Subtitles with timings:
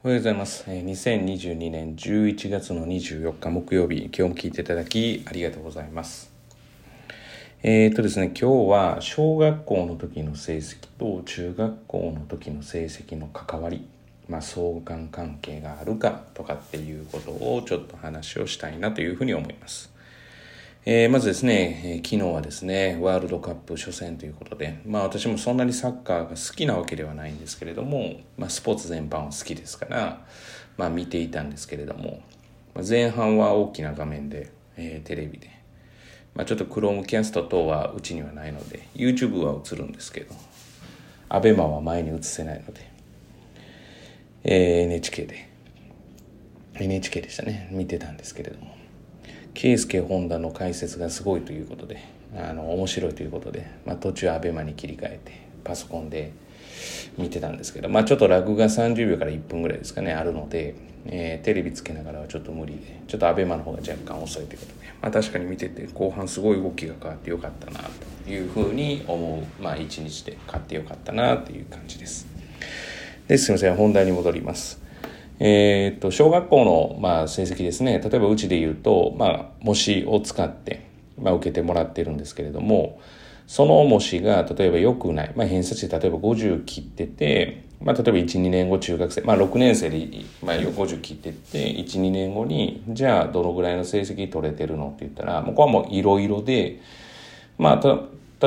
[0.00, 0.62] おはようございます。
[0.68, 6.30] え2022年11月の24日木曜日、今日も聞いていただきありがとうございます。
[7.64, 13.88] えー、とですね、今日は小学校の時の成績と中学校の時の成績の関わり、
[14.28, 19.92] まあ、相関関係があるかとかっていうことをちょっと話をしたいなというふうに思います。
[20.90, 30.24] えーまずですね、え昨日はですね、ワールドカップ初戦ということで、まあ私もそんなにサッカーが好きなわけではないんですけれども、まあスポーツ全般は好きですから、
[30.78, 32.22] まあ見ていたんですけれども、
[32.74, 35.50] まあ前半は大きな画面で、えーテレビで、
[36.34, 40.34] まあちょっと Chromecast 等はうちにはないので、YouTube は映るんですけど、
[41.28, 42.90] ABEMA は前に映せないので、
[44.42, 45.50] えー NHK で、
[46.76, 48.77] NHK でしたね、見てたんですけれども、
[49.58, 51.98] 圭佑本田の解説がすごいということで
[52.36, 55.32] あの面白いということで、まあ、途中アベマに切り替えて
[55.64, 56.32] パソコンで
[57.16, 60.76] 見てたんですけど、まあ、ちょっとラグが30秒から1分ぐらいですかねあるので、
[61.06, 67.80] えーテレビつけながらはちょっと無理でちょっとアベマの方が若干遅いということで、まあ、確かに見てて後半すごい動きが変わってよかったな
[68.24, 72.28] というふうに思う、まあ、一日で勝ってよかったなという感じです。
[73.26, 74.87] ですみません本題に戻ります。
[75.40, 80.88] えっと小学校の、まあ、成績ですね例えばうちで言うと、まあ、模試を使って、
[81.20, 83.00] まあ、受けてもらってるんですけれども
[83.46, 90.06] その模試が例えば良くない、まあ、偏差値例えば50切ってて、まあ、例えば12年後中学生、まあ、6年生で、
[90.42, 96.80] まあ、50切ってって12年後にじゃあどのぐらいの成績取れてるのって言ったらもうこはもういろいろで
[97.56, 97.98] まあた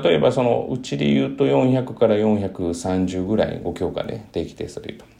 [0.00, 5.17] 例えばそのうちで言うと400から430ぐらい5教科で定期テストで言うと。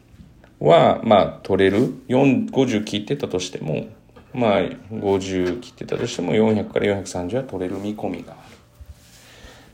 [0.60, 1.92] は、まあ、取れる。
[2.08, 3.86] 50切ってたとしても、
[4.34, 8.58] まあ、50切ってたとしても、400から430は取れる見込みがある。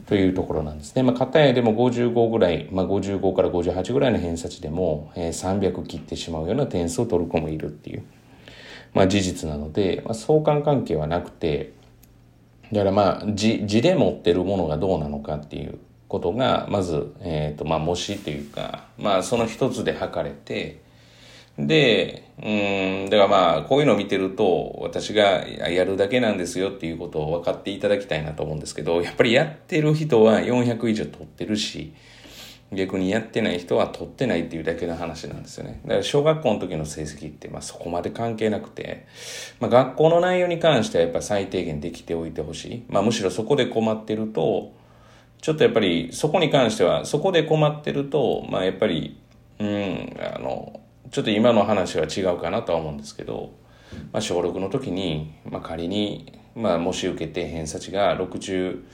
[0.06, 1.02] というところなんですね。
[1.02, 8.02] まあ、片やでも55ぐらい、まあ、55から58ぐらいの偏差値でも、えー300切ってしまうような点数を取る子もいるっていう、
[8.92, 11.72] まあ、事実なので、まあ、相関関係はなくて、
[12.72, 15.78] だからまあ、字、字で持ってるものがどうなのかっていう
[16.14, 20.80] ことが、まず、えっ、と、まあ、模試というか、まあ、その一つで測れて、
[21.58, 31.92] で、うん、だからまあ、こういうのを見てると、私がやるだけなんですよっていうことを分かっていただきたいなと思うんですけど、やっぱりやってる人は400以上取ってるし、
[32.72, 35.80] 逆にやってない人は取ってないっていうだけの話なんですよね。
[35.84, 39.06] だから小学校の時の成績ってまあそこまで関係なくて、
[39.60, 42.84] まあ学校の内容に関してはやっぱ最低限できておいてほしい。
[42.88, 44.72] まあむしろそこで困ってると、
[45.44, 49.20] ちょっとやっぱりそこに関しては、そこで困ってると、まあやっぱり、
[49.58, 53.52] うん、あの、ちょっと今の話は違うかなとは思うんですけど、
[54.10, 58.84] まあ小6の時に、まあ仮に、まあもし受けて偏差値が65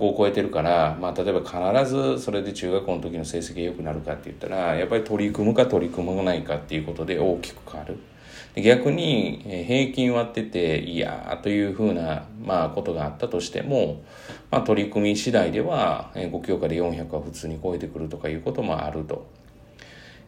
[0.00, 8.00] を超えてるから、まあ例えば必ずそれで中学校の時の成績が良くなるかって言ったら、やっぱり取り組むか取り組まないかっていうことで大きく変わる。
[8.54, 14.02] 逆に平均割ってていやーというふうな、まあ、ことがあったとしても、
[14.50, 19.26] まあ、取り組み次第ではえ5教科で400は普通に超えてくるとかいうこともあると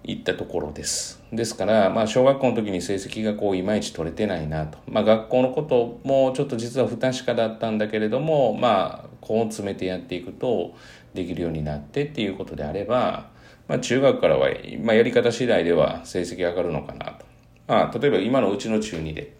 [0.04, 1.22] いったところです。
[1.32, 4.78] ですから、まあ、小学校の時に成績がこういまいち取れてないなと。
[4.86, 10.74] まあ、学校のこともちょっと実は不確かだったんだけれども、まあ、こう詰めてやっていくと
[11.14, 13.30] できるようになってっていうことであれば、
[13.66, 14.50] まあ、中学からは、
[14.82, 17.23] まあ、やり方次第では成績上がるのかなと。
[17.66, 19.34] まあ、例えば今のうちの中2で、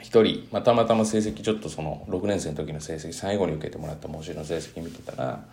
[0.00, 5.44] 一人、まあ、たまたま成績ちょっとその6年生の時の成績最後に受けてもらった模試の成績見てたら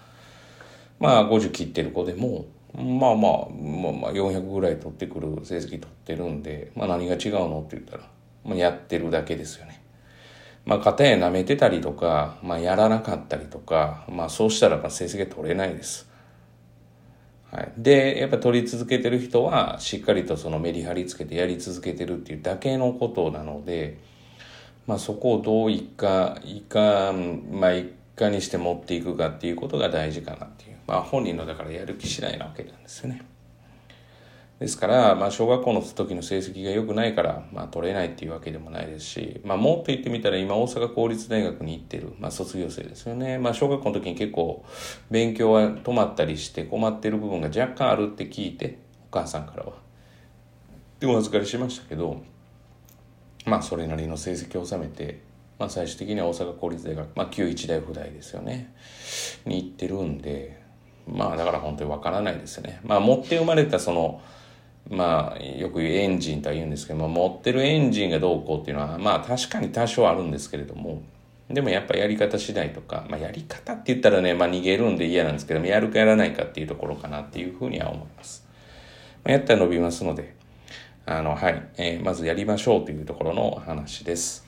[1.00, 8.04] まあ50切ってる子でもまあまあ、まあ、まあ400ぐらい取ってくる成績取ってるんで、まあ、何が違うのって言ったら、
[8.44, 9.82] まあ、やってるだけですよね。
[10.66, 16.09] まあ、片や舐めてたりとか、まあ、やらなかったりとか、まあ、そうしたらまあ成績取れないです。
[17.52, 23.98] はい、でやっぱ取り続けてる人はしっかりとそのメリハリつけてやり続けてるっていうだけのことなので、
[24.86, 27.12] まあ、そこをどういかいか,、
[27.52, 33.24] まあ、いかにして持っていくかっていうことが大事かなっていう、まあ、本人のだからやる気次第なわけなんですよね。
[34.60, 43.38] ですから、まあ、小学校の時の成績が良くないから、まあ、取れないっていうわけでもないですし、まあ、もっと言ってみたら今大阪公立大学に行ってる、まあ、卒業生ですよね。
[43.38, 44.66] まあ、小学校の時に結構
[45.10, 48.80] 勉強は止まったりして困ってる部分が若干あるって聞いて、
[49.10, 49.74] お母さんからは。
[51.00, 52.22] で、お預かりしましたけど、
[53.46, 55.22] まあ、それなりの成績を収めて、
[55.58, 58.74] まあ、最終的には大阪公立大学、まあ、旧一大附大ですよね、
[59.46, 60.62] に行ってるんで、
[61.08, 62.82] まあ、だから本当にわからないですよね。
[62.84, 64.22] まあ、持って生まれたその、
[64.90, 71.04] まあ、よく言うエンジンとは言うんですけども、持ってるエンジンがどうこうっていうのは、まあ確かに多少あるんですけれども、
[71.50, 78.48] でもやっぱやり方次第とか、まあやり方って言ったらね、まあ逃げるんで嫌なんですけども、やるかやらないかっていうところかなっていうふうには思います。
[79.24, 80.36] まあ、やったら伸びますので、
[81.06, 84.46] あの、はい、えー、まずやりましょうというところの話です。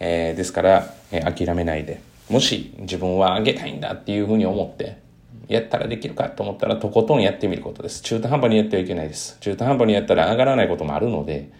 [0.00, 4.98] えー、ですから、えー、諦めないで、もし自分は上げたいんだっていうふうに思って、
[5.48, 8.02] やったらできるかと思ったらとことんやってみることです。
[8.02, 9.38] 中途半端にやってはいけないです。
[9.40, 11.50] 中途半端にやったら上がらないこともあるので、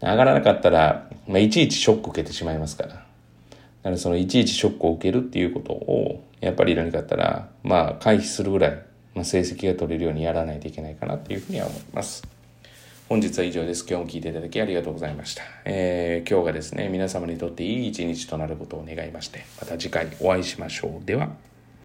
[0.00, 2.88] 上がらなかったら、まあ、いちいちショック受けてしまいますから。
[2.90, 2.96] だ
[3.82, 8.70] からそのいちいちショックを受けるっていうことを、やっぱり何かあったら、まあ回避するぐらい、
[9.14, 12.26] まあ、成績が取れるようにやらないといけないかなっていうふうには思います。
[13.08, 13.86] 本日は以上です。
[13.88, 15.42] 今日も聞いていただきありがとうございました。
[15.64, 21.06] えー、今日がですね、皆様にとっていい一日となることを願いまして、また次回お会いしましょう。
[21.06, 21.30] では。